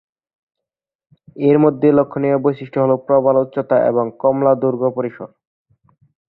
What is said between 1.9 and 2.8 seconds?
লক্ষণীয় বিশিষ্ট